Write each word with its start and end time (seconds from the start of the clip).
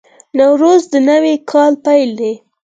نوروز 0.37 0.83
د 0.91 0.95
نوي 1.09 1.35
کال 1.51 1.73
پیل 1.85 2.09
دی. 2.19 2.33